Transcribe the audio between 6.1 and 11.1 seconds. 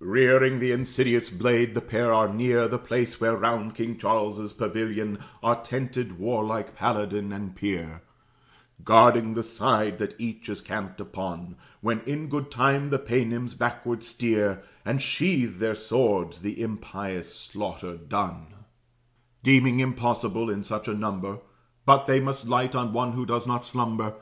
warlike paladin and peer, Guarding the side that each is camped